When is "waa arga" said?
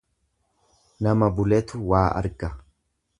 1.91-2.51